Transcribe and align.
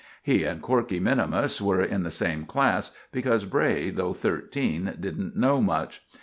He 0.23 0.45
and 0.45 0.63
Corkey 0.63 0.99
minimus 0.99 1.61
were 1.61 1.83
in 1.83 2.01
the 2.01 2.09
same 2.09 2.45
class, 2.45 2.89
because 3.11 3.45
Bray, 3.45 3.91
though 3.91 4.13
thirteen, 4.13 4.95
didn't 4.99 5.35
know 5.37 5.61
much. 5.61 6.01